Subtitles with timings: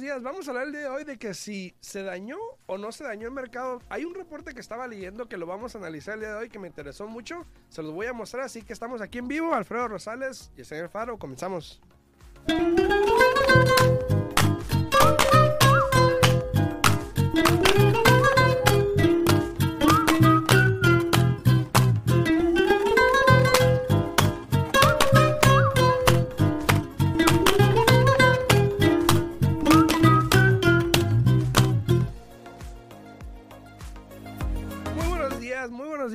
[0.00, 0.22] días.
[0.22, 3.04] Vamos a hablar el día de hoy de que si se dañó o no se
[3.04, 3.80] dañó el mercado.
[3.88, 6.48] Hay un reporte que estaba leyendo que lo vamos a analizar el día de hoy
[6.48, 7.46] que me interesó mucho.
[7.68, 9.54] Se los voy a mostrar, así que estamos aquí en vivo.
[9.54, 11.80] Alfredo Rosales y el señor Faro, comenzamos.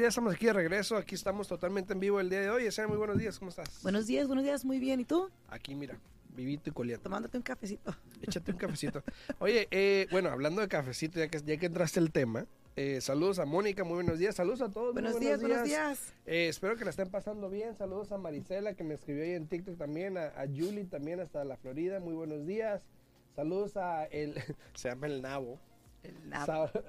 [0.08, 0.96] Estamos aquí de regreso.
[0.96, 2.64] Aquí estamos totalmente en vivo el día de hoy.
[2.64, 3.38] Yesenia, muy buenos días.
[3.38, 3.82] ¿Cómo estás?
[3.84, 5.02] Buenos días, buenos días, muy bien.
[5.02, 5.30] ¿Y tú?
[5.50, 6.00] Aquí, mira,
[6.34, 7.04] vivito y coleando.
[7.04, 7.94] Tomándote un cafecito.
[8.22, 9.04] Échate un cafecito.
[9.40, 12.46] Oye, eh, bueno, hablando de cafecito, ya que, ya que entraste el tema,
[12.78, 14.34] eh, saludos a Mónica, muy buenos días.
[14.34, 14.94] Saludos a todos.
[14.94, 16.14] muy Buenos días, buenos días.
[16.26, 17.76] Eh, espero que la estén pasando bien.
[17.76, 20.18] Saludos a Marisela, que me escribió ahí en TikTok también.
[20.18, 22.00] A, a Julie también, hasta la Florida.
[22.00, 22.82] Muy buenos días.
[23.36, 24.36] Saludos a el.
[24.74, 25.60] se llama el Nabo.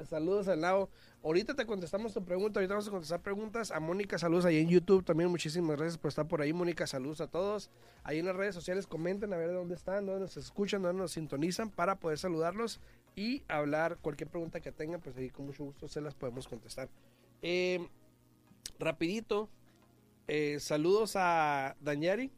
[0.08, 0.88] Saludos al Nabo.
[1.22, 2.60] Ahorita te contestamos tu pregunta.
[2.60, 3.70] Ahorita vamos a contestar preguntas.
[3.70, 5.04] A Mónica, saludos ahí en YouTube.
[5.04, 6.52] También muchísimas gracias por estar por ahí.
[6.52, 7.70] Mónica, saludos a todos.
[8.04, 11.02] Ahí en las redes sociales comenten a ver de dónde están, dónde nos escuchan, dónde
[11.02, 12.80] nos sintonizan para poder saludarlos
[13.16, 15.00] y hablar cualquier pregunta que tengan.
[15.00, 16.88] Pues ahí con mucho gusto se las podemos contestar.
[17.42, 17.86] Eh,
[18.78, 19.48] rapidito,
[20.28, 22.30] eh, saludos a Dañari,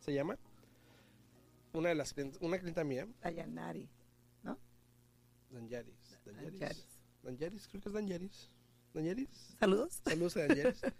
[0.00, 0.36] se llama.
[1.72, 3.06] Una de las clientes- una clienta mía,
[5.50, 5.88] Dayanari.
[6.32, 7.00] Danyaris.
[7.22, 7.68] Danyaris.
[7.68, 8.50] Creo que es Danyaris.
[8.94, 9.56] Danyaris.
[9.58, 10.00] Saludos.
[10.04, 10.80] Saludos a Danyaris.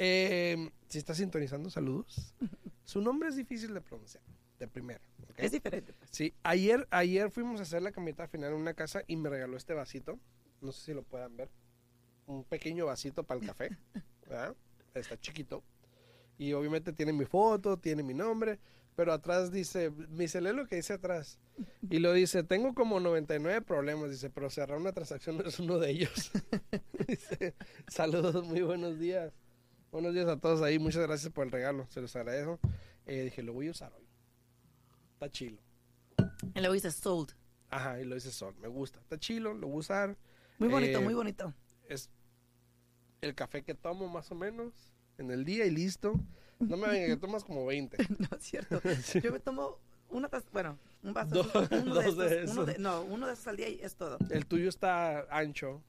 [0.00, 2.32] Eh, si está sintonizando, saludos.
[2.84, 4.22] Su nombre es difícil de pronunciar,
[4.60, 5.00] de primero.
[5.24, 5.34] ¿ok?
[5.38, 5.92] Es diferente.
[5.92, 6.08] pues.
[6.12, 9.56] Sí, ayer, ayer fuimos a hacer la caminata final en una casa y me regaló
[9.56, 10.20] este vasito.
[10.60, 11.50] No sé si lo puedan ver.
[12.26, 13.76] Un pequeño vasito para el café.
[14.28, 14.56] ¿verdad?
[14.94, 15.64] Está chiquito.
[16.36, 18.60] Y obviamente tiene mi foto, tiene mi nombre.
[18.98, 21.38] Pero atrás dice, me dice, lee lo que dice atrás.
[21.88, 24.10] Y lo dice, tengo como 99 problemas.
[24.10, 26.32] Dice, pero cerrar una transacción no es uno de ellos.
[27.06, 27.54] dice,
[27.86, 29.32] saludos, muy buenos días.
[29.92, 30.80] Buenos días a todos ahí.
[30.80, 31.86] Muchas gracias por el regalo.
[31.90, 32.58] Se los agradezco.
[33.06, 34.08] Eh, dije, lo voy a usar hoy.
[35.12, 35.62] Está chilo.
[36.56, 37.36] Y luego dice sold.
[37.70, 38.56] Ajá, y lo dice Sol.
[38.60, 38.98] Me gusta.
[38.98, 40.16] Está chilo, lo voy a usar.
[40.58, 41.54] Muy bonito, Eh, muy bonito.
[41.88, 42.10] Es
[43.20, 46.18] el café que tomo más o menos en el día y listo.
[46.60, 47.96] No me venga que tomas como 20.
[48.18, 48.80] No es cierto.
[49.02, 49.20] Sí.
[49.20, 49.78] Yo me tomo
[50.10, 51.34] una taza, bueno, un vaso.
[51.42, 52.66] Dos- uno dos de estos, uno esos.
[52.66, 54.18] de- no, uno de esos al día y es todo.
[54.30, 55.82] El tuyo está ancho.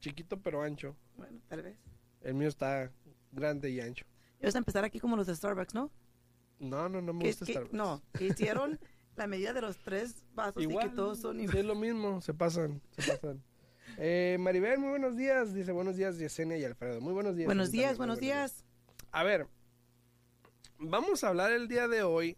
[0.00, 0.96] Chiquito pero ancho.
[1.16, 1.76] Bueno, tal vez.
[2.22, 2.92] El mío está
[3.32, 4.04] grande y ancho.
[4.40, 5.90] Ibas a empezar aquí como los de Starbucks, ¿no?
[6.60, 7.72] No, no, no me gusta Starbucks.
[7.72, 8.78] no, que hicieron
[9.16, 11.60] la medida de los tres vasos y que todos son iguales.
[11.60, 13.42] es lo mismo, se pasan, se pasan.
[13.96, 15.54] Eh, Maribel, muy buenos días.
[15.54, 17.00] Dice buenos días, Yesenia y Alfredo.
[17.00, 17.46] Muy buenos días.
[17.46, 18.64] Buenos días, buenos días.
[19.10, 19.48] A ver,
[20.78, 22.36] vamos a hablar el día de hoy.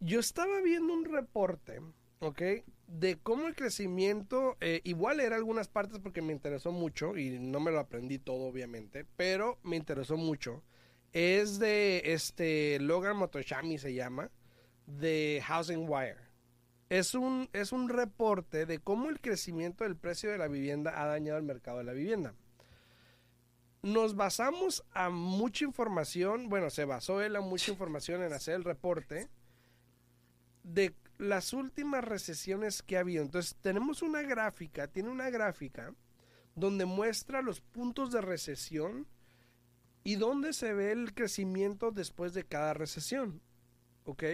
[0.00, 1.80] Yo estaba viendo un reporte,
[2.20, 2.42] ¿ok?
[2.86, 7.60] De cómo el crecimiento, eh, igual era algunas partes porque me interesó mucho y no
[7.60, 10.62] me lo aprendí todo obviamente, pero me interesó mucho.
[11.12, 14.30] Es de este Logan Motoshami se llama,
[14.86, 16.26] de Housing Wire.
[16.88, 21.06] Es un, es un reporte de cómo el crecimiento del precio de la vivienda ha
[21.06, 22.34] dañado el mercado de la vivienda
[23.86, 28.64] nos basamos a mucha información, bueno, se basó él a mucha información en hacer el
[28.64, 29.28] reporte
[30.64, 33.22] de las últimas recesiones que ha habido.
[33.22, 35.94] Entonces, tenemos una gráfica, tiene una gráfica
[36.56, 39.06] donde muestra los puntos de recesión
[40.02, 43.40] y dónde se ve el crecimiento después de cada recesión.
[44.04, 44.24] ¿Ok?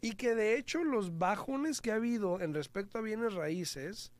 [0.00, 4.10] Y que de hecho los bajones que ha habido en respecto a bienes raíces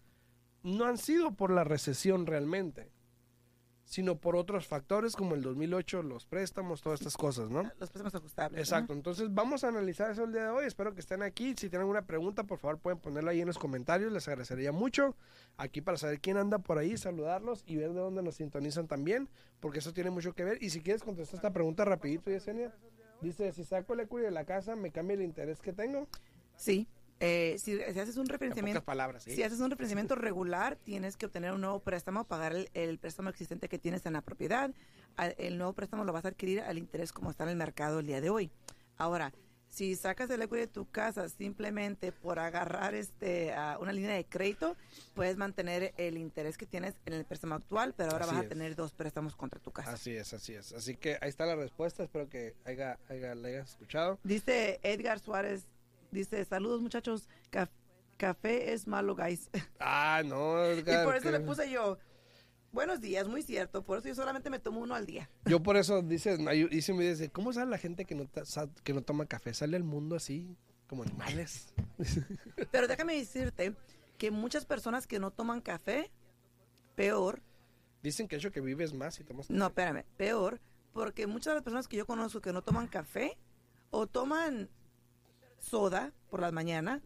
[0.62, 2.90] no han sido por la recesión realmente
[3.90, 7.64] sino por otros factores como el 2008, los préstamos, todas estas cosas, ¿no?
[7.64, 8.60] Los préstamos ajustables.
[8.60, 11.68] Exacto, entonces vamos a analizar eso el día de hoy, espero que estén aquí, si
[11.68, 15.16] tienen alguna pregunta, por favor pueden ponerla ahí en los comentarios, les agradecería mucho,
[15.56, 19.28] aquí para saber quién anda por ahí, saludarlos y ver de dónde nos sintonizan también,
[19.58, 22.72] porque eso tiene mucho que ver, y si quieres contestar esta pregunta rapidito, Yesenia,
[23.20, 26.06] dice, si saco el equity de la casa, ¿me cambia el interés que tengo?
[26.54, 26.86] Sí.
[27.20, 29.34] Eh, si, si haces un En referenciamiento pocas palabras, ¿sí?
[29.36, 33.28] Si haces un referenciamiento regular, tienes que obtener un nuevo préstamo, pagar el, el préstamo
[33.28, 34.70] existente que tienes en la propiedad.
[35.36, 38.06] El nuevo préstamo lo vas a adquirir al interés como está en el mercado el
[38.06, 38.50] día de hoy.
[38.96, 39.32] Ahora,
[39.68, 44.24] si sacas el equity de tu casa simplemente por agarrar este a una línea de
[44.24, 44.76] crédito,
[45.14, 48.46] puedes mantener el interés que tienes en el préstamo actual, pero ahora Así vas es.
[48.46, 49.92] a tener dos préstamos contra tu casa.
[49.92, 50.72] Así es, así es.
[50.72, 54.18] Así que ahí está la respuesta, espero que haya, haya, la hayas escuchado.
[54.24, 55.68] Dice Edgar Suárez,
[56.10, 57.70] dice, saludos muchachos, Caf-
[58.16, 59.50] café es malo, guys.
[59.80, 61.98] Ah, no, Y por eso que- le puse yo,
[62.72, 65.30] buenos días, muy cierto, por eso yo solamente me tomo uno al día.
[65.46, 66.36] Yo por eso dice,
[66.70, 68.28] dice, me dice, ¿cómo sale la gente que no,
[68.84, 69.54] que no toma café?
[69.54, 71.72] Sale al mundo así, como animales.
[72.70, 73.74] Pero déjame decirte
[74.18, 76.10] que muchas personas que no toman café,
[76.94, 77.42] peor,
[78.02, 80.58] Dicen que hecho que vives más y tomas no, espérame, peor,
[80.94, 83.36] porque muchas de las personas que yo conozco que no toman café
[83.90, 84.70] o toman
[85.60, 87.02] soda por las mañanas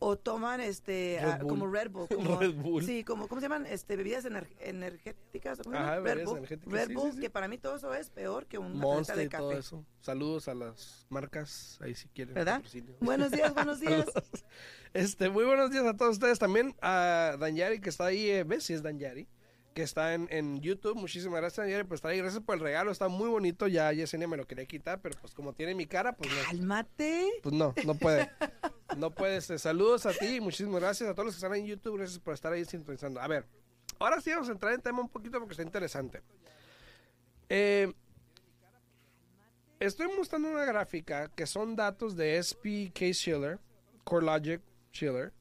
[0.00, 2.84] o toman este Red ah, como Red Bull, como, Red Bull.
[2.84, 3.66] sí, como ¿cómo se llaman?
[3.66, 7.20] Este bebidas ener- energéticas, ¿o ¿cómo Ajá, Red Bull, energéticas, Red sí, Bull, sí, sí.
[7.22, 9.58] que para mí todo eso es peor que taza Monster de y todo café.
[9.60, 9.84] eso.
[10.00, 12.34] Saludos a las marcas, ahí si quieren.
[12.34, 12.62] ¿Verdad?
[13.00, 14.06] Buenos días, buenos días.
[14.94, 16.38] Este, muy buenos días a todos ustedes.
[16.38, 19.26] También a Danyari que está ahí, eh, ¿ves si es Danyari?
[19.78, 20.96] Que está en, en YouTube.
[20.96, 22.18] Muchísimas gracias, Danyari, por estar ahí.
[22.18, 22.90] Gracias por el regalo.
[22.90, 23.68] Está muy bonito.
[23.68, 26.36] Ya Yesenia me lo quería quitar, pero pues como tiene mi cara, pues no.
[26.46, 27.28] Cálmate.
[27.44, 28.28] Pues no, no puede.
[28.96, 29.36] No puede.
[29.36, 31.98] Este, saludos a ti muchísimas gracias a todos los que están en YouTube.
[31.98, 33.20] Gracias por estar ahí sintonizando.
[33.20, 33.46] A ver,
[34.00, 36.22] ahora sí vamos a entrar en tema un poquito porque está interesante.
[37.48, 37.92] Eh,
[39.78, 43.60] estoy mostrando una gráfica que son datos de SPK Schiller,
[44.02, 44.60] CoreLogic
[44.90, 45.32] Schiller,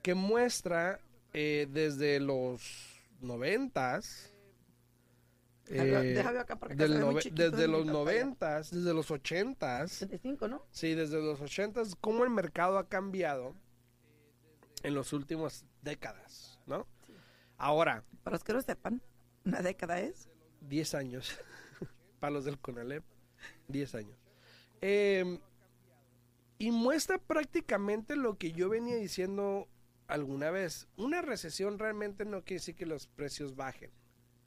[0.00, 0.98] que muestra
[1.34, 4.32] eh, desde los noventas.
[5.68, 6.92] Eh, déjalo acá porque del
[7.32, 10.64] desde los noventas, desde los ochentas, 75, ¿no?
[10.70, 13.56] Sí, desde los 80 cómo el mercado ha cambiado
[14.84, 16.86] en las últimas décadas, ¿no?
[17.58, 19.02] Ahora, Para los que no sepan,
[19.44, 20.28] una década es.
[20.60, 21.36] 10 años.
[22.20, 23.02] Para los del CONALEP,
[23.68, 24.18] 10 años.
[24.80, 25.40] Eh,
[26.58, 29.68] y muestra prácticamente lo que yo venía diciendo
[30.08, 30.88] alguna vez.
[30.96, 33.90] Una recesión realmente no quiere decir que los precios bajen.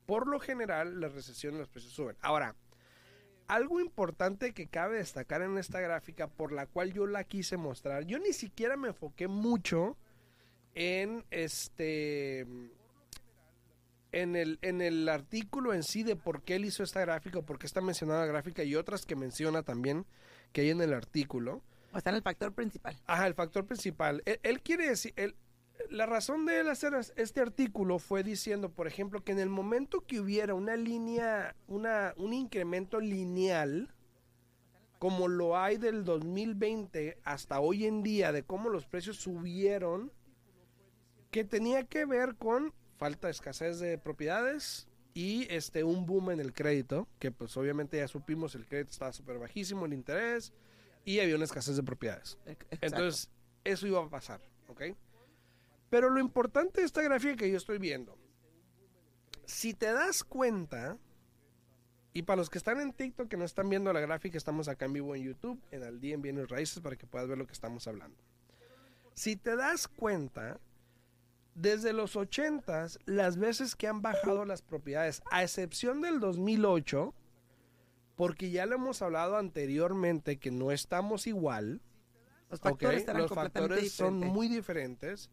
[0.06, 2.18] Por lo general, la recesión los precios suben.
[2.22, 2.56] Ahora,
[3.48, 8.06] algo importante que cabe destacar en esta gráfica, por la cual yo la quise mostrar,
[8.06, 9.98] yo ni siquiera me enfoqué mucho
[10.76, 12.46] en este
[14.12, 17.60] en el, en el artículo en sí de por qué él hizo esta gráfica, por
[17.60, 20.06] qué está mencionada la gráfica y otras que menciona también
[20.52, 21.62] que hay en el artículo.
[21.94, 23.00] O está en el factor principal.
[23.06, 24.24] Ajá, el factor principal.
[24.26, 25.36] Él, él quiere decir, él-
[25.90, 29.50] la razón de él hacer es- este artículo fue diciendo, por ejemplo, que en el
[29.50, 33.94] momento que hubiera una línea, una, un incremento lineal,
[35.00, 40.12] como lo hay del 2020 hasta hoy en día, de cómo los precios subieron,
[41.32, 46.40] que tenía que ver con falta de escasez de propiedades y este un boom en
[46.40, 50.52] el crédito, que pues obviamente ya supimos el crédito estaba súper bajísimo, el interés,
[51.06, 52.38] y había una escasez de propiedades.
[52.46, 52.78] Exacto.
[52.82, 53.30] Entonces,
[53.64, 54.82] eso iba a pasar, ¿ok?
[55.90, 58.18] Pero lo importante de esta gráfica que yo estoy viendo,
[59.46, 60.98] si te das cuenta,
[62.14, 64.86] y para los que están en TikTok que no están viendo la gráfica, estamos acá
[64.86, 67.48] en vivo en YouTube, en Al Día en Bienes Raíces, para que puedas ver lo
[67.48, 68.18] que estamos hablando.
[69.14, 70.60] Si te das cuenta,
[71.56, 77.14] desde los 80 las veces que han bajado las propiedades, a excepción del 2008,
[78.16, 81.82] porque ya lo hemos hablado anteriormente que no estamos igual,
[82.50, 85.30] Los factores los factores son muy diferentes.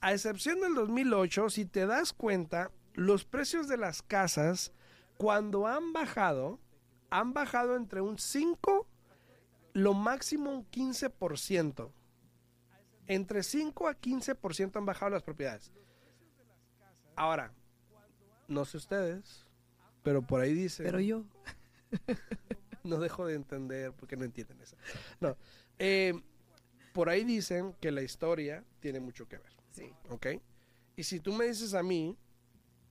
[0.00, 4.72] A excepción del 2008, si te das cuenta, los precios de las casas,
[5.16, 6.60] cuando han bajado,
[7.10, 8.86] han bajado entre un 5,
[9.72, 11.90] lo máximo un 15%.
[13.06, 15.72] Entre 5 a 15% han bajado las propiedades.
[17.14, 17.52] Ahora,
[18.48, 19.46] no sé ustedes,
[20.02, 21.24] pero por ahí dice Pero yo.
[22.84, 24.76] no dejo de entender porque no entienden eso.
[25.20, 25.36] No.
[25.78, 26.14] Eh,
[26.92, 29.92] por ahí dicen que la historia tiene mucho que ver, Sí.
[30.10, 30.26] ¿ok?
[30.96, 32.16] Y si tú me dices a mí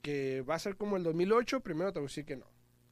[0.02, 2.46] que va a ser como el 2008, primero te voy a decir que no.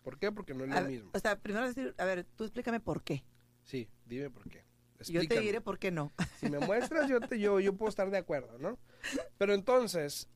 [0.03, 0.31] ¿Por qué?
[0.31, 1.11] Porque no es A lo ver, mismo.
[1.13, 3.23] o sea, primero decir, a ver, tú explícame por qué.
[3.63, 4.65] Sí, dime por qué.
[5.07, 6.11] Yo te diré por qué no.
[6.39, 8.77] Si me muestras, yo, te, yo, yo puedo estar de acuerdo, ¿no?
[9.37, 10.27] Pero entonces,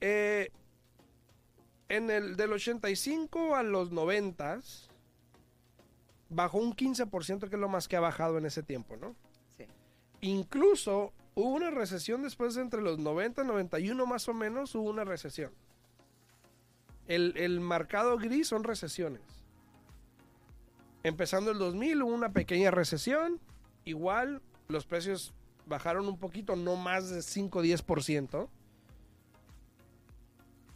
[0.00, 0.50] eh,
[1.88, 4.60] en el del 85 a los 90,
[6.28, 9.14] bajó un 15%, que es lo más que ha bajado en ese tiempo, ¿no?
[9.56, 9.66] Sí.
[10.20, 15.04] Incluso hubo una recesión después entre los 90 y 91 más o menos, hubo una
[15.04, 15.52] recesión.
[17.06, 19.22] El, el marcado gris son recesiones.
[21.02, 23.40] Empezando el 2000 hubo una pequeña recesión,
[23.84, 25.34] igual los precios
[25.66, 28.48] bajaron un poquito, no más de 5 o 10%.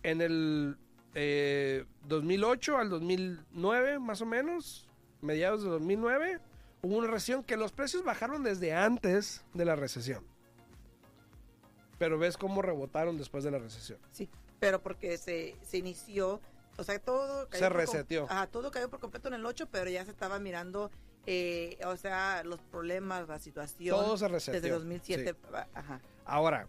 [0.03, 0.77] En el
[1.15, 4.89] eh, 2008 al 2009 más o menos,
[5.21, 6.41] mediados de 2009,
[6.83, 10.25] hubo una recesión que los precios bajaron desde antes de la recesión.
[11.99, 13.99] Pero ves cómo rebotaron después de la recesión.
[14.13, 14.29] Sí,
[14.61, 16.41] pero porque se, se inició,
[16.77, 18.25] o sea, todo Se por com- reseteó.
[18.31, 20.91] Ajá, todo cayó por completo en el 8, pero ya se estaba mirando,
[21.27, 23.97] eh, o sea, los problemas, la situación.
[23.97, 24.61] Todo se reseteó.
[24.61, 25.57] Desde 2007, sí.
[25.75, 26.01] ajá.
[26.27, 26.69] Ahora,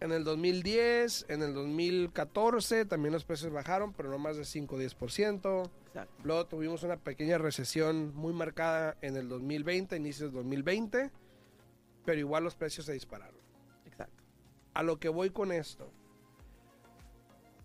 [0.00, 4.76] en el 2010, en el 2014 también los precios bajaron, pero no más de 5
[4.76, 5.70] o 10%.
[5.88, 6.14] Exacto.
[6.24, 11.10] Luego tuvimos una pequeña recesión muy marcada en el 2020, inicios del 2020.
[12.04, 13.40] pero igual los precios se dispararon.
[14.74, 15.90] A lo que voy con esto.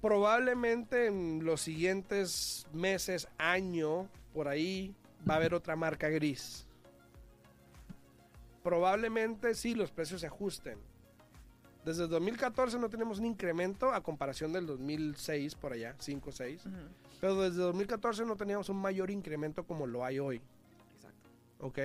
[0.02, 4.96] Probablemente en los siguientes meses, año, por ahí,
[5.28, 6.68] va a haber otra marca gris.
[8.64, 10.78] Probablemente sí, los precios se ajusten.
[11.86, 16.66] Desde el 2014 no tenemos un incremento a comparación del 2006 por allá, 5 6.
[16.66, 16.76] Ujú.
[17.22, 20.42] Pero desde 2014 no teníamos un mayor incremento como lo hay hoy.
[20.96, 21.30] Exacto.
[21.60, 21.80] ¿ok?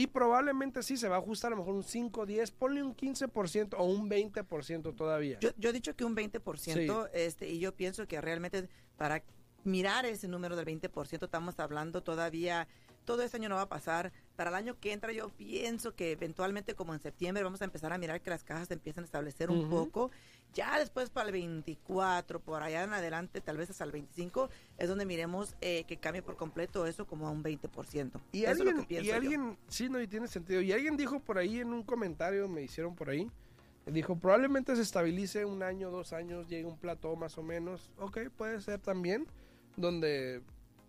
[0.00, 2.96] Y probablemente sí se va a ajustar a lo mejor un 5, 10, ponle un
[2.96, 5.38] 15% o un 20% todavía.
[5.40, 9.22] Yo, yo he dicho que un 20%, este, y yo pienso que realmente para
[9.62, 12.66] mirar ese número del 20%, estamos hablando todavía,
[13.04, 14.10] todo este año no va a pasar.
[14.40, 17.92] Para el año que entra, yo pienso que eventualmente, como en septiembre, vamos a empezar
[17.92, 19.68] a mirar que las cajas se empiezan a establecer un Ujú.
[19.68, 20.10] poco.
[20.54, 24.88] Ya después, para el 24, por allá en adelante, tal vez hasta el 25, es
[24.88, 28.18] donde miremos eh, que cambie por completo eso como a un 20%.
[28.32, 29.14] y eso es lo que pienso y yo.
[29.14, 30.62] alguien, sí, no, y tiene sentido.
[30.62, 33.30] Y alguien dijo por ahí en un comentario, me hicieron por ahí,
[33.84, 37.90] dijo, probablemente se estabilice un año, dos años, llegue un plató más o menos.
[37.98, 39.26] Ok, puede ser también,
[39.76, 40.40] donde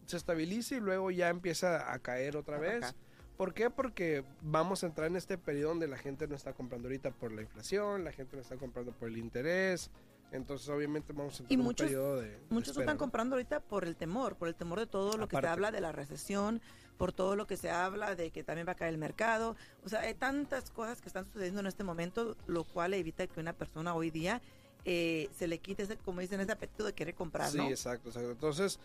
[0.06, 2.96] se estabilice y luego ya empieza a caer otra vez.
[3.42, 3.72] ¿Por qué?
[3.72, 7.32] Porque vamos a entrar en este periodo donde la gente no está comprando ahorita por
[7.32, 9.90] la inflación, la gente no está comprando por el interés.
[10.32, 12.30] Entonces, obviamente, vamos a entrar Y en un periodo de.
[12.30, 13.00] de Muchos espera, están ¿no?
[13.00, 15.82] comprando ahorita por el temor, por el temor de todo lo que se habla de
[15.82, 16.62] la recesión,
[17.00, 19.56] por todo lo que se habla de que también va a caer el mercado.
[19.84, 23.40] O sea, hay tantas cosas que están sucediendo en este momento, lo cual evita que
[23.40, 24.40] una persona hoy día
[24.86, 27.70] eh, se le quite ese, como dicen, ese apetito de querer comprar, Sí, ¿no?
[27.70, 28.30] exacto, exacto.
[28.34, 28.80] Entonces,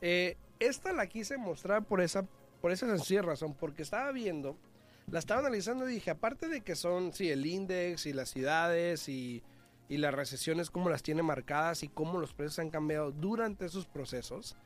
[0.00, 2.26] eh, esta la quise mostrar por esa,
[2.60, 4.56] por esa sencilla razón, porque estaba viendo,
[5.10, 9.08] la estaba analizando y dije, aparte de que son, sí, el index y las ciudades
[9.08, 9.42] y,
[9.88, 13.86] y las recesiones, cómo las tiene marcadas y cómo los precios han cambiado durante esos
[13.86, 14.56] procesos,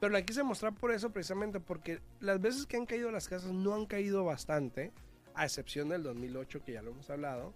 [0.00, 3.50] pero la quise mostrar por eso precisamente, porque las veces que han caído las casas
[3.50, 4.92] no han caído bastante,
[5.34, 7.52] a excepción del 2008, que ya lo hemos hablado,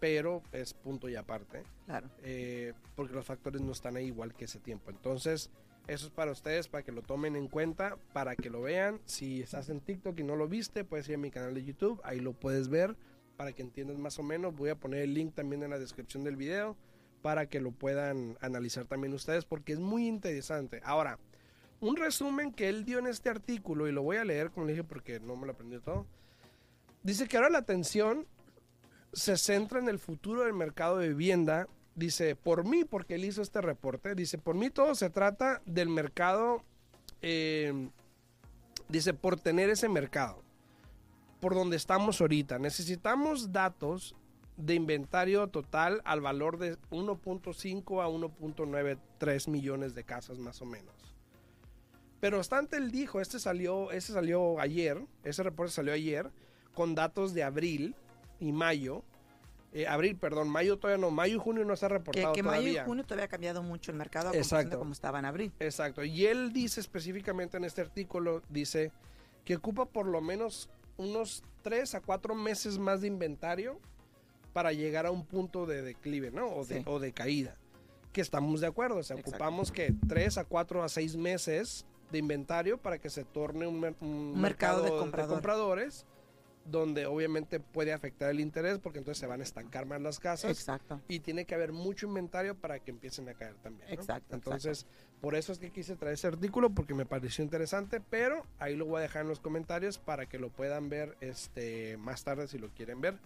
[0.00, 2.08] pero es punto y aparte Claro.
[2.22, 4.90] eh, porque los factores no están ahí igual que ese tiempo.
[4.90, 5.50] Entonces,
[5.86, 9.00] eso es para ustedes, para que lo tomen en cuenta, para que lo vean.
[9.04, 12.00] Si estás en TikTok y no lo viste, puedes ir a mi canal de YouTube,
[12.04, 12.96] ahí lo puedes ver,
[13.36, 14.54] para que entiendas más o menos.
[14.56, 16.76] Voy a poner el link también en la descripción del video,
[17.22, 20.80] para que lo puedan analizar también ustedes, porque es muy interesante.
[20.84, 21.18] Ahora,
[21.80, 24.72] un resumen que él dio en este artículo, y lo voy a leer, como le
[24.72, 26.06] dije, porque no me lo aprendí todo.
[27.02, 28.26] Dice que ahora la atención
[29.16, 31.68] se centra en el futuro del mercado de vivienda.
[31.94, 35.88] Dice, por mí, porque él hizo este reporte, dice, por mí todo se trata del
[35.88, 36.62] mercado,
[37.22, 37.88] eh,
[38.90, 40.42] dice, por tener ese mercado,
[41.40, 42.58] por donde estamos ahorita.
[42.58, 44.14] Necesitamos datos
[44.58, 50.94] de inventario total al valor de 1.5 a 1.93 millones de casas más o menos.
[52.20, 56.30] Pero obstante, él dijo, este salió, este salió ayer, ese reporte salió ayer,
[56.74, 57.96] con datos de abril
[58.40, 59.02] y mayo.
[59.72, 62.42] Eh, abril, perdón, mayo todavía no, mayo y junio no se ha Que, reportado que
[62.42, 62.84] mayo y todavía.
[62.84, 64.70] junio todavía ha cambiado mucho el mercado a Exacto.
[64.70, 65.52] de como estaba en abril.
[65.60, 66.02] Exacto.
[66.02, 68.90] Y él dice específicamente en este artículo, dice
[69.44, 73.78] que ocupa por lo menos unos 3 a 4 meses más de inventario
[74.54, 76.46] para llegar a un punto de declive, ¿no?
[76.48, 76.82] O de, Sí.
[76.86, 77.56] o de caída.
[78.14, 78.96] Que estamos de acuerdo.
[78.96, 79.36] O sea, Exacto.
[79.36, 83.78] ocupamos que 3 a 4 a 6 meses de inventario para que se torne un,
[83.80, 85.34] mer- un mercado de comprador.
[85.34, 86.06] compradores
[86.70, 90.50] donde obviamente puede afectar el interés porque entonces se van a estancar más las casas
[90.50, 91.00] Exacto.
[91.08, 93.88] y tiene que haber mucho inventario para que empiecen a caer también.
[93.88, 93.94] ¿no?
[93.94, 94.86] Exacto, Entonces,
[95.20, 98.86] por eso es que quise traer ese artículo porque me pareció interesante, pero ahí lo
[98.86, 102.58] voy a dejar en los comentarios para que lo puedan ver este más tarde si
[102.58, 103.18] lo quieren ver.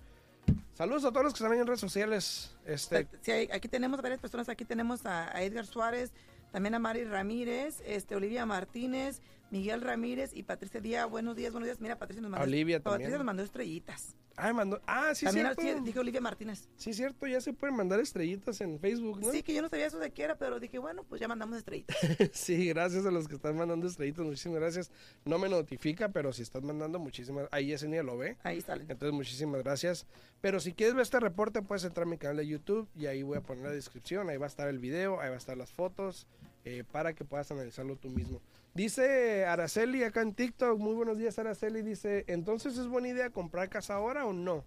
[0.75, 2.57] Saludos a todos los que están en redes sociales.
[2.65, 4.49] Este, Sí, aquí tenemos varias personas.
[4.49, 6.11] Aquí tenemos a, a Edgar Suárez,
[6.53, 11.09] también a Mari Ramírez, este Olivia Martínez, Miguel Ramírez y Patricia Díaz.
[11.11, 11.81] Buenos días, buenos días.
[11.81, 13.19] Mira, Patricia nos mandó, Olivia Patricia también.
[13.19, 14.15] nos mandó estrellitas.
[14.37, 15.63] Ah, mandó, ah, sí, también cierto.
[15.63, 16.69] sí, dije Olivia Martínez.
[16.77, 19.31] Sí, cierto, ya se pueden mandar estrellitas en Facebook, ¿no?
[19.31, 21.59] Sí, que yo no sabía eso de qué era, pero dije, bueno, pues ya mandamos
[21.59, 21.97] estrellitas.
[22.33, 24.91] Sí, gracias a los que están mandando estrellitas, muchísimas gracias.
[25.25, 28.39] No me notifica, pero si estás mandando, muchísimas, ahí ese ni lo ve.
[28.43, 28.91] Ahí salen.
[28.91, 30.07] Entonces, muchísimas gracias.
[30.41, 33.23] Pero si quieres ver este reporte, puedes entrar a mi canal de YouTube y ahí
[33.23, 34.31] voy a poner la descripción.
[34.31, 36.27] Ahí va a estar el video, ahí va a estar las fotos
[36.65, 38.41] eh, para que puedas analizarlo tú mismo.
[38.75, 43.69] Dice Araceli acá en TikTok, muy buenos días Araceli, dice, entonces es buena idea comprar
[43.69, 44.65] casa ahora o no?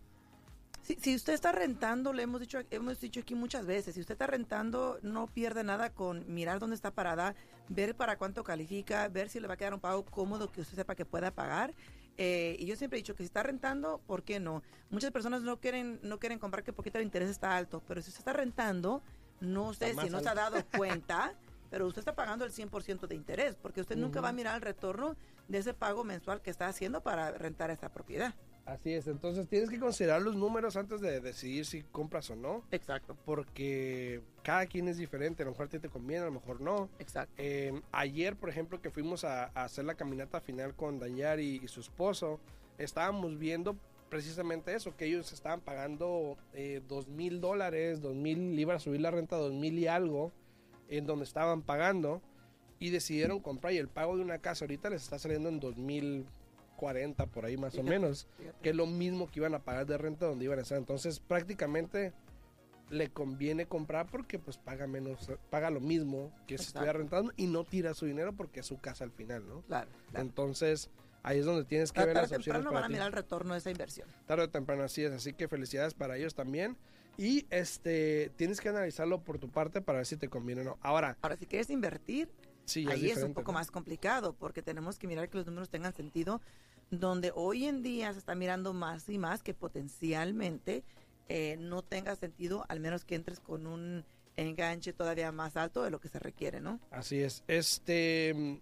[0.82, 4.16] Si, si usted está rentando, le hemos dicho, hemos dicho aquí muchas veces, si usted
[4.16, 7.36] está rentando, no pierde nada con mirar dónde está parada,
[7.70, 10.76] ver para cuánto califica, ver si le va a quedar un pago cómodo que usted
[10.76, 11.74] sepa que pueda pagar.
[12.18, 14.62] Eh, y yo siempre he dicho que si está rentando, ¿por qué no?
[14.90, 18.10] Muchas personas no quieren, no quieren comprar que porque el interés está alto, pero si
[18.10, 19.02] usted está rentando,
[19.40, 21.34] no sé si no se ha dado cuenta,
[21.74, 24.62] pero usted está pagando el 100% de interés, porque usted nunca va a mirar el
[24.62, 28.36] retorno de ese pago mensual que está haciendo para rentar esa propiedad.
[28.64, 32.64] Así es, entonces tienes que considerar los números antes de decidir si compras o no,
[32.70, 36.34] Exacto, porque cada quien es diferente, a lo mejor a ti te conviene, a lo
[36.34, 36.90] mejor no.
[37.00, 37.34] exacto.
[37.40, 41.68] Eh, ayer, por ejemplo, que fuimos a, a hacer la caminata final con Dayari y,
[41.68, 42.40] su esposo,
[42.78, 43.76] estábamos viendo
[44.10, 49.10] precisamente eso, que ellos estaban pagando eh, dos mil dólares, dos mil, a subir la
[49.10, 50.32] renta dos mil y algo,
[50.98, 52.22] en donde estaban pagando,
[52.80, 55.78] y decidieron comprar, y el pago de una casa ahorita les está saliendo en dos
[55.78, 56.26] mil
[56.76, 58.58] cuarenta por ahí más o menos, fíjate.
[58.62, 60.78] que es lo mismo que iban a pagar de renta donde iban a estar.
[60.78, 62.12] Entonces, prácticamente
[62.90, 67.48] le conviene comprar porque pues paga menos, paga lo mismo que si estuviera rentando y
[67.48, 69.62] no tira su dinero porque es su casa al final, ¿no?
[69.62, 70.26] Claro, claro.
[70.26, 70.90] Entonces,
[71.22, 72.94] ahí es donde tienes que Tarde ver o las opciones temprano van para a ti.
[72.94, 74.10] mirar el retorno de esa inversión.
[74.26, 76.76] Tarde o temprano así es, así que felicidades para ellos también.
[77.18, 80.78] Y este tienes que analizarlo por tu parte para ver si te conviene o no.
[80.82, 82.30] Ahora, Ahora, si quieres invertir,
[82.66, 83.60] sí, ahí es un poco ¿no?
[83.60, 86.42] más complicado porque tenemos que mirar que los números tengan sentido,
[86.90, 90.84] donde hoy en día se está mirando más y más que potencialmente
[91.30, 94.06] eh, no tenga sentido, al menos que entres con un
[94.36, 96.80] enganche todavía más alto de lo que se requiere, ¿no?
[96.92, 97.44] Así es.
[97.48, 98.62] Este.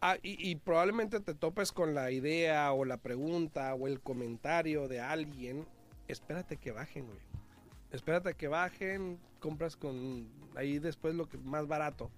[0.00, 4.88] ah, y, y probablemente te topes con la idea o la pregunta o el comentario
[4.88, 5.66] de alguien.
[6.08, 7.27] Espérate que bajen, güey.
[7.90, 12.10] Espérate que bajen, compras con ahí después lo que más barato.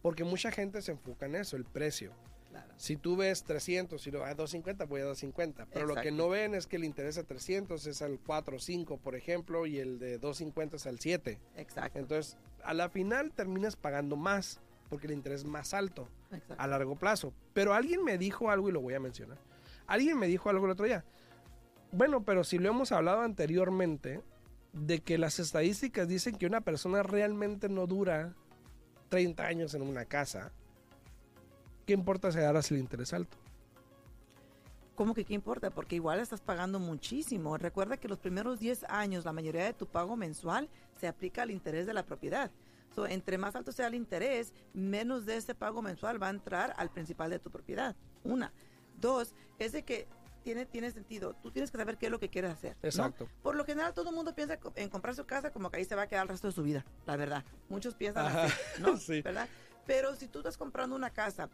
[0.00, 2.12] Porque mucha gente se enfoca en eso, el precio.
[2.50, 2.72] Claro.
[2.76, 5.66] Si tú ves 300 y lo a 250, voy a 250.
[5.72, 8.60] Pero lo que no ven es que el interés a 300 es al 4 o
[8.60, 11.38] 5, por ejemplo, y el de 250 es al 7.
[11.56, 11.98] Exacto.
[11.98, 14.60] Entonces, a la final terminas pagando más
[14.90, 16.56] porque el interés es más alto exacto.
[16.58, 17.32] a largo plazo.
[17.54, 19.38] Pero alguien me dijo algo y lo voy a mencionar.
[19.86, 21.04] Alguien me dijo algo el otro día.
[21.92, 24.20] Bueno, pero si lo hemos hablado anteriormente,
[24.72, 28.34] de que las estadísticas dicen que una persona realmente no dura
[29.10, 30.52] 30 años en una casa,
[31.86, 33.36] ¿qué importa si agarras el interés alto?
[34.94, 35.70] ¿Cómo que qué importa?
[35.70, 37.56] Porque igual estás pagando muchísimo.
[37.56, 40.68] Recuerda que los primeros 10 años, la mayoría de tu pago mensual
[41.00, 42.50] se aplica al interés de la propiedad.
[42.94, 46.74] So, entre más alto sea el interés, menos de ese pago mensual va a entrar
[46.76, 47.96] al principal de tu propiedad.
[48.22, 48.52] Una.
[49.00, 50.06] Dos, es de que
[50.42, 51.34] tiene, tiene sentido.
[51.42, 52.76] Tú tienes que saber qué es lo que quieres hacer.
[52.82, 52.88] ¿no?
[52.88, 53.28] Exacto.
[53.42, 55.94] Por lo general, todo el mundo piensa en comprar su casa como que ahí se
[55.94, 57.44] va a quedar el resto de su vida, la verdad.
[57.68, 58.96] Muchos piensan Ajá, así, ¿no?
[58.98, 59.22] sí.
[59.22, 59.48] ¿Verdad?
[59.86, 61.48] Pero si tú estás comprando una casa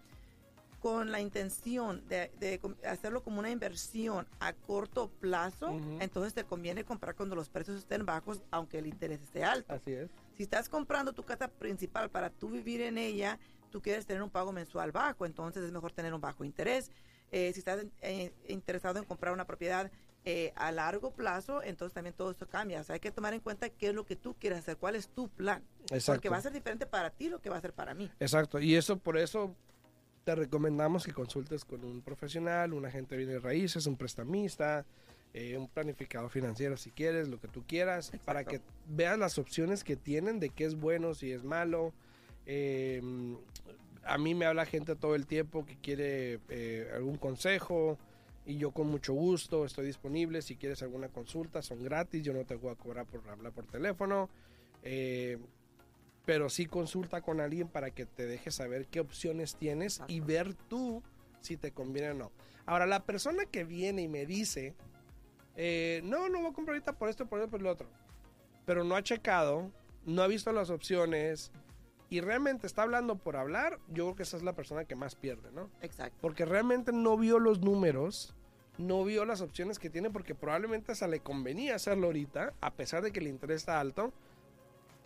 [0.81, 7.17] con la intención de, hacerlo como una inversión a corto plazo, entonces te conviene comprar
[7.17, 9.73] cuando los precios estén bajos, aunque el interés esté alto.
[9.73, 10.09] Así es.
[10.37, 14.31] Si estás comprando tu casa principal para tú vivir en ella, tú quieres tener un
[14.31, 16.91] pago mensual bajo, entonces es mejor tener un bajo interés.
[17.31, 19.91] Eh, si estás eh, interesado en comprar una propiedad
[20.25, 22.81] eh, a largo plazo, entonces también todo esto cambia.
[22.81, 24.95] O sea, hay que tomar en cuenta qué es lo que tú quieres hacer, cuál
[24.95, 25.63] es tu plan.
[25.91, 26.13] Exacto.
[26.13, 28.11] Porque va a ser diferente para ti lo que va a ser para mí.
[28.21, 29.55] Exacto, y eso por eso
[30.25, 34.85] te recomendamos que consultes con un profesional, un agente de bienes raíces, un prestamista,
[35.33, 39.85] eh, un planificador financiero si quieres, lo que tú quieras, para que veas las opciones
[39.85, 41.95] que tienen de qué es bueno, si es malo.
[42.45, 43.01] Eh,
[44.09, 47.99] a mí me habla gente todo el tiempo que quiere eh, algún consejo
[48.47, 50.41] y yo con mucho gusto estoy disponible.
[50.41, 53.67] Si quieres alguna consulta, son gratis, yo no te voy a cobrar por hablar por
[53.67, 54.31] teléfono.
[54.83, 55.39] Eh,
[56.25, 60.55] pero sí consulta con alguien para que te deje saber qué opciones tienes y ver
[60.55, 61.03] tú
[61.41, 62.33] si te conviene o no.
[62.67, 64.75] Ahora, la persona que viene y me dice,
[65.57, 67.89] eh, no, no voy a comprar ahorita por esto, por esto, por lo otro,
[68.67, 69.71] pero no ha checado,
[70.05, 71.51] no ha visto las opciones
[72.11, 75.15] y realmente está hablando por hablar, yo creo que esa es la persona que más
[75.15, 75.71] pierde, ¿no?
[75.83, 76.17] Exacto.
[76.21, 78.35] Porque realmente no vio los números,
[78.79, 83.03] no vio las opciones que tiene, porque probablemente hasta le convenía hacerlo ahorita, a pesar
[83.03, 84.13] de que el interés está alto,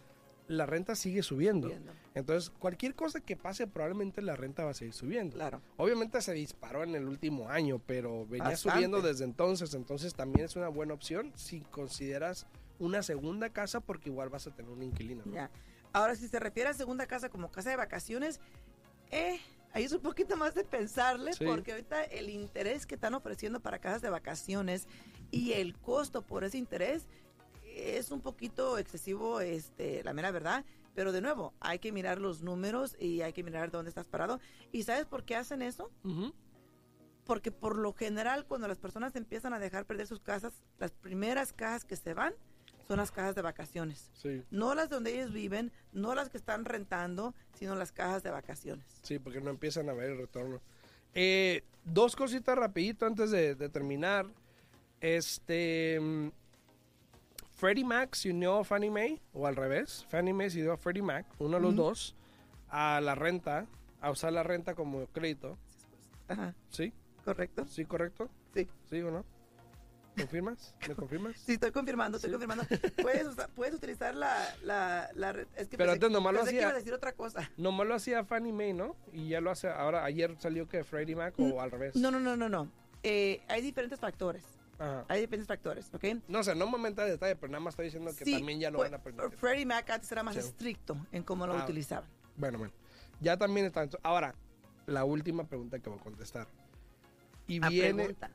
[0.47, 1.73] la renta sigue subiendo.
[2.14, 5.37] Entonces, cualquier cosa que pase, probablemente la renta va a seguir subiendo.
[5.37, 5.61] Claro.
[5.79, 8.77] Obviamente se disparó en el último año, pero venía Bastante.
[8.77, 12.47] subiendo desde entonces, entonces también es una buena opción si consideras
[12.79, 15.23] una segunda casa porque igual vas a tener un inquilino.
[15.25, 15.33] ¿no?
[15.35, 15.51] Ya.
[15.94, 18.40] Ahora, si se refiere a segunda casa como casa de vacaciones,
[19.12, 19.38] eh,
[19.72, 21.44] ahí es un poquito más de pensarle, Sí.
[21.46, 24.88] porque ahorita el interés que están ofreciendo para casas de vacaciones
[25.30, 27.07] y el costo por ese interés
[27.64, 30.64] es un poquito excesivo, este, la mera verdad.
[30.96, 34.40] Pero de nuevo, hay que mirar los números y hay que mirar dónde estás parado.
[34.72, 35.92] ¿Y sabes por qué hacen eso?
[37.24, 41.52] Porque por lo general, cuando las personas empiezan a dejar perder sus casas, las primeras
[41.52, 42.35] casas que se van
[42.87, 44.11] son las casas de vacaciones.
[44.14, 48.31] Sí, No las donde ellos viven, no las que están rentando, sino las casas de
[48.31, 48.85] vacaciones.
[49.03, 50.61] sí, porque no empiezan a ver el retorno.
[51.14, 54.27] Eh, dos cositas rapidito antes de, de terminar.
[55.01, 55.99] Este...
[56.01, 56.29] mm,
[57.57, 60.77] Freddie Mac se unió a Fannie Mae, o al revés, Fannie Mae se unió a
[60.77, 62.16] Freddie Mac, uno de los dos,
[62.68, 63.66] a la renta,
[64.01, 65.57] a usar la renta como crédito.
[66.27, 66.92] Ajá, ¿Sí?
[67.25, 67.64] correcto.
[67.68, 68.29] ¿Sí, correcto?
[68.53, 68.68] Sí.
[68.90, 69.25] ¿Sí o no?
[70.16, 70.74] ¿Confirmas?
[70.88, 71.37] ¿Me confirmas?
[71.38, 72.37] Sí, estoy confirmando, estoy Sí.
[72.38, 72.64] confirmando.
[73.03, 76.46] Puedes, usa- puedes utilizar la, la, la es que Pero pensé, antes nomás lo que
[76.48, 77.50] hacía- iba a decir otra cosa.
[77.57, 78.96] Nomás lo hacía Fannie Mae, ¿no?
[79.12, 81.96] Y ya lo hace, ahora ayer salió que Freddie Mac o al revés.
[81.96, 82.70] No, no, no, no, no.
[83.03, 84.44] Eh, hay diferentes factores.
[84.79, 85.05] Ajá.
[85.09, 86.05] Hay diferentes factores, ¿ok?
[86.29, 88.59] No sé, no me aumenta de detalle, pero nada más estoy diciendo que Sí, también
[88.61, 89.31] ya lo fue- van a permitir.
[89.38, 90.40] Freddie Mac antes era más Sí.
[90.40, 91.62] estricto en cómo lo Ah.
[91.64, 92.09] utilizaban.
[92.37, 92.72] Bueno, bueno.
[93.20, 93.88] Ya también está.
[94.03, 94.35] Ahora,
[94.87, 96.48] la última pregunta que voy a contestar.
[97.46, 98.31] Y A viene, pregunta.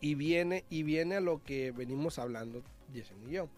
[0.00, 2.62] Y viene, y viene a lo que venimos hablando,
[2.94, 3.48] Jason y yo.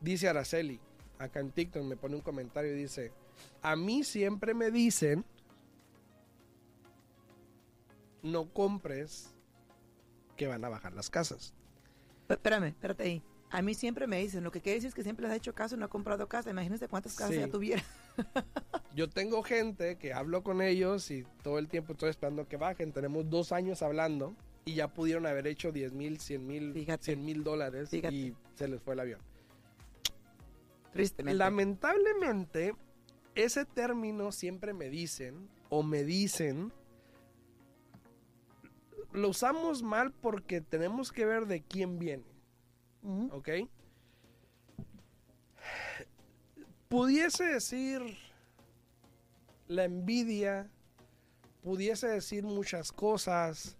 [0.00, 0.80] Dice Araceli,
[1.18, 3.12] acá en TikTok me pone un comentario y dice,
[3.62, 5.24] a mí siempre me dicen,
[8.22, 9.34] no compres
[10.36, 11.52] que van a bajar las casas.
[12.26, 13.22] P- Espérame, espérate ahí.
[13.50, 15.54] A mí siempre me dicen, lo que quiere decir es que siempre les ha hecho
[15.54, 16.50] caso y no ha comprado casa.
[16.50, 17.40] Imagínense cuántas casas Sí.
[17.40, 17.82] ya tuviera.
[18.94, 22.92] Yo tengo gente que hablo con ellos y todo el tiempo estoy esperando que bajen.
[22.92, 27.04] Tenemos dos años hablando y ya pudieron haber hecho 10 mil, 100 mil, Fíjate.
[27.04, 28.14] 100 mil dólares Fíjate.
[28.14, 29.20] y se les fue el avión.
[30.92, 31.38] Tristemente.
[31.38, 32.74] Lamentablemente,
[33.34, 36.72] ese término siempre me dicen o me dicen,
[39.12, 42.24] lo usamos mal porque tenemos que ver de quién viene.
[43.02, 43.36] Ujú.
[43.36, 43.48] ¿ok?
[46.88, 48.02] Pudiese decir
[49.68, 50.68] la envidia,
[51.62, 53.76] pudiese decir muchas cosas,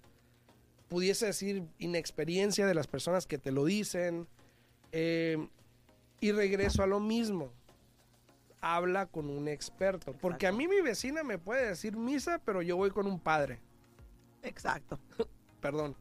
[0.91, 4.29] pudiese decir inexperiencia de las personas que te lo dicen,
[4.93, 5.49] eh,
[6.21, 7.51] y regreso a lo mismo.
[8.61, 12.77] Habla con un experto, porque a mí mi vecina me puede decir misa, pero yo
[12.77, 13.59] voy con un padre.
[14.43, 14.99] Exacto.
[15.63, 15.97] Perdón,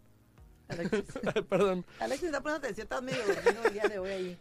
[0.69, 1.03] Alexis,
[1.49, 1.85] perdón.
[1.99, 4.39] Alexis está poniendo atención, estás medio dormido el día de hoy ahí.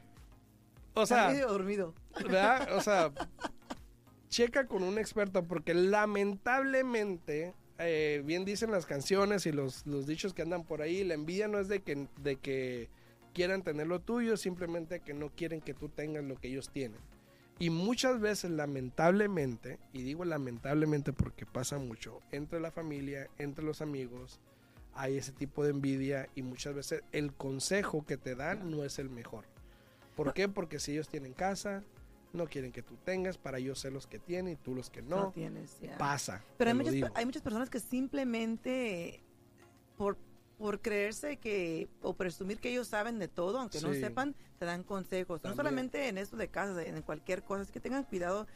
[0.95, 1.95] O Estás sea, medio dormido.
[2.15, 2.77] ¿verdad?
[2.77, 3.13] O sea,
[4.29, 10.35] checa con un experto porque lamentablemente, eh, bien dicen las canciones y los, los dichos
[10.35, 12.89] que andan por ahí, la envidia no es de que, de que
[13.33, 17.01] quieran tener lo tuyo, simplemente que no quieren que tú tengas lo que ellos tienen.
[17.61, 23.83] Y muchas veces, lamentablemente, y digo lamentablemente porque pasa mucho, entre la familia, entre los
[23.83, 24.41] amigos,
[24.95, 28.99] hay ese tipo de envidia y muchas veces el consejo que te dan no es
[28.99, 29.45] el mejor.
[30.17, 30.49] ¿Por qué?
[30.49, 31.85] Porque si ellos tienen casa,
[32.33, 35.03] no quieren que tú tengas, para ellos ser los que tienen y tú los que
[35.03, 35.31] No, no.
[35.33, 35.79] tienes.
[35.99, 36.43] Pasa.
[36.57, 39.23] Pero hay muchas, hay muchas personas que simplemente
[39.97, 40.17] por,
[40.59, 44.83] por creerse que o presumir que ellos saben de todo, aunque no sepan, te dan
[44.83, 45.43] consejos.
[45.45, 47.63] No solamente en esto de casas, en cualquier cosa.
[47.63, 48.47] Así que tengan cuidado.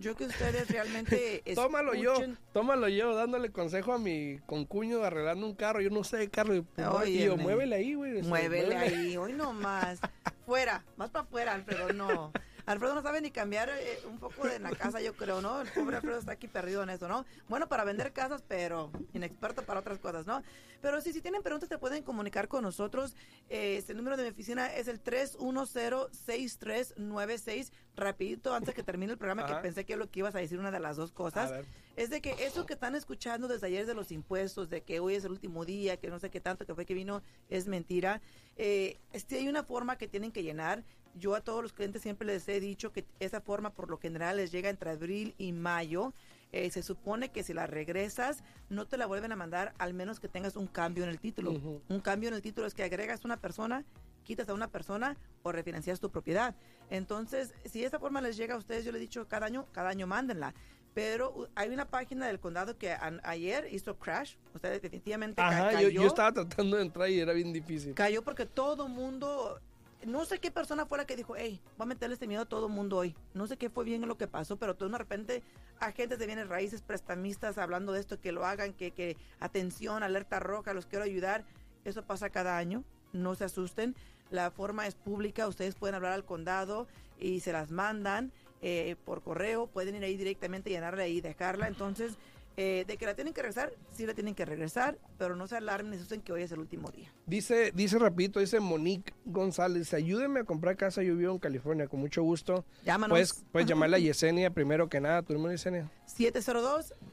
[0.00, 2.14] Yo que ustedes realmente Tómalo yo,
[2.52, 5.80] tómalo yo, dándole consejo a mi concuño arreglando un carro.
[5.80, 6.54] Yo no sé de carro.
[6.54, 7.10] Y, pues, Óyeme.
[7.10, 8.22] y yo, muévele ahí, güey.
[8.22, 9.98] Muévele ahí, hoy no más.
[10.46, 12.32] fuera, más para afuera, Alfredo, no.
[12.68, 15.62] Alfredo no sabe ni cambiar eh, un poco de la casa, yo creo, ¿no?
[15.62, 17.24] El pobre Alfredo está aquí perdido en eso, ¿no?
[17.48, 20.42] Bueno para vender casas, pero inexperto para otras cosas, ¿no?
[20.82, 23.16] Pero sí, si tienen preguntas, te pueden comunicar con nosotros.
[23.48, 27.72] Eh, este número de mi oficina es el 310-6396.
[27.98, 30.70] Rapidito, antes que termine el programa, que pensé que lo que ibas a decir una
[30.70, 31.52] de las dos cosas
[31.96, 35.16] es de que eso que están escuchando desde ayer de los impuestos, de que hoy
[35.16, 38.20] es el último día, que no sé qué tanto que fue que vino, es mentira.
[38.56, 40.84] Eh, este, hay una forma que tienen que llenar.
[41.16, 44.36] Yo a todos los clientes siempre les he dicho que esa forma por lo general
[44.36, 46.12] les llega entre abril y mayo.
[46.52, 50.20] Eh, se supone que si la regresas, no te la vuelven a mandar al menos
[50.20, 51.82] que tengas un cambio en el título.
[51.88, 53.84] Un cambio en el título es que agregas una persona,
[54.24, 56.54] quitas a una persona o refinancias tu propiedad.
[56.90, 59.90] Entonces, si esa forma les llega a ustedes, yo les he dicho cada año, cada
[59.90, 60.54] año mándenla.
[60.94, 64.34] Pero uh, hay una página del condado que an- ayer hizo crash.
[64.54, 65.88] Ustedes definitivamente Ajá, cayó.
[65.90, 67.94] yo, yo estaba tratando de entrar y era bien difícil.
[67.94, 69.60] Cayó porque todo mundo,
[70.04, 72.46] no sé qué persona fue la que dijo, hey, voy a meterle este miedo a
[72.48, 73.14] todo mundo hoy.
[73.34, 75.42] No sé qué fue bien lo que pasó, pero todo de repente
[75.78, 80.40] agentes de bienes raíces, prestamistas hablando de esto, que lo hagan, que, que atención, alerta
[80.40, 81.44] roja, los quiero ayudar.
[81.84, 83.94] Eso pasa cada año, no se asusten.
[84.30, 86.86] La forma es pública, ustedes pueden hablar al condado
[87.18, 91.68] y se las mandan eh, por correo, pueden ir ahí directamente, llenarla ahí y dejarla.
[91.68, 92.18] Entonces,
[92.60, 95.56] eh, de que la tienen que regresar, sí la tienen que regresar, pero no se
[95.56, 97.08] alarmen asusten que hoy es el último día.
[97.24, 101.86] Dice, dice rapidito, dice Monique González, dice, ayúdeme a comprar casa, yo vivo en California,
[101.86, 102.64] con mucho gusto.
[102.84, 103.12] Llámanos.
[103.12, 105.88] Puedes, puedes llamarle a Yesenia primero que nada, tu número Yesenia.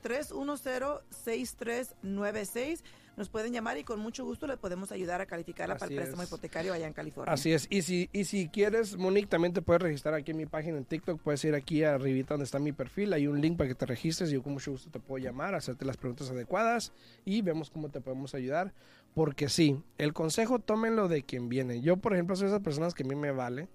[0.03, 2.81] 702-310-6396.
[3.17, 5.99] Nos pueden llamar y con mucho gusto le podemos ayudar a calificarla para Así el
[5.99, 6.27] préstamo es.
[6.27, 7.33] hipotecario allá en California.
[7.33, 10.45] Así es, y si, y si quieres, Monique, también te puedes registrar aquí en mi
[10.45, 13.69] página en TikTok, puedes ir aquí arribita donde está mi perfil, hay un link para
[13.69, 16.91] que te registres y yo con mucho gusto te puedo llamar, hacerte las preguntas adecuadas
[17.23, 18.73] y vemos cómo te podemos ayudar,
[19.13, 21.81] porque sí, el consejo tómenlo de quien viene.
[21.81, 23.69] Yo, por ejemplo, soy esas personas que a mí me vale.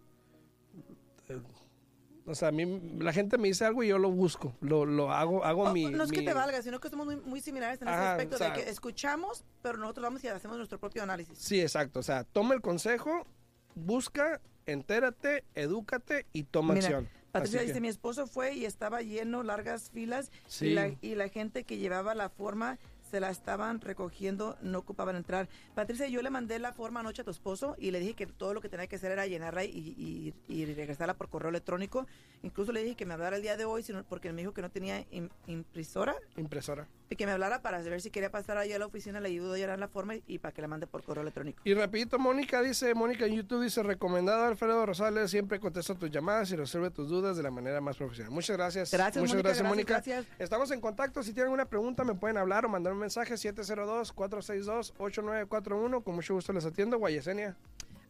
[2.31, 5.11] O sea, a mí la gente me dice algo y yo lo busco, lo, lo
[5.13, 5.87] hago, hago Oh, mi...
[5.87, 8.37] no es que te valga, sino que somos muy, muy similares en ese Ajá, aspecto
[8.37, 11.37] o sea- de que escuchamos, pero nosotros vamos y hacemos nuestro propio análisis.
[11.39, 11.99] Sí, exacto.
[12.01, 13.27] O sea, toma el consejo,
[13.75, 17.09] busca, entérate, edúcate y toma Mira, acción.
[17.33, 20.67] Patricia que- dice, mi esposo fue y estaba lleno, largas filas, Sí.
[20.69, 22.79] y, la, y la gente que llevaba la forma
[23.11, 25.49] se la estaban recogiendo, no ocupaban entrar.
[25.75, 28.55] Patricia, yo le mandé la forma anoche a tu esposo y le dije que todo
[28.55, 32.07] lo que tenía que hacer era llenarla y, y- y regresarla por correo electrónico.
[32.43, 34.63] Incluso le dije que me hablara el día de hoy, sino porque me dijo que
[34.63, 36.87] no tenía im- impresora Impresora.
[37.13, 39.55] Y que me hablara para saber si quería pasar allá a la oficina, le ayudo
[39.55, 41.61] a llenar la forma y, y para que la mande por correo electrónico.
[41.65, 46.53] Y rapidito, Mónica dice, Mónica en YouTube dice, recomendado Alfredo Rosales, siempre contesta tus llamadas
[46.53, 48.33] y resuelve tus dudas de la manera más profesional.
[48.33, 48.93] Muchas gracias.
[48.93, 49.95] Gracias, Muchas Mónica, gracias, Mónica.
[49.95, 50.25] gracias.
[50.39, 51.25] Estamos en contacto.
[51.25, 56.05] Si tienen alguna pregunta, me pueden hablar o mandar un mensaje 702-462-8941.
[56.05, 56.97] Con mucho gusto les atiendo.
[56.99, 57.57] Guayesenia.